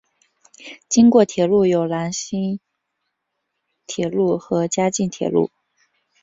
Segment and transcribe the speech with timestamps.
[0.89, 2.59] 经过铁路有兰新
[3.85, 5.51] 铁路和嘉镜铁路。